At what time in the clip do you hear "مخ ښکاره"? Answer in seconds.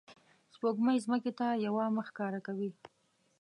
1.95-2.39